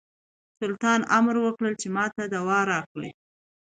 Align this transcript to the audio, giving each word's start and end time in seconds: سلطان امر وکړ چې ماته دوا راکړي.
سلطان 0.59 0.99
امر 1.17 1.35
وکړ 1.41 1.71
چې 1.81 1.87
ماته 1.95 2.23
دوا 2.33 2.59
راکړي. 2.71 3.11